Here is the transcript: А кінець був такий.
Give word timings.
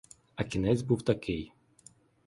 А 0.35 0.43
кінець 0.43 0.81
був 0.81 1.01
такий. 1.01 1.53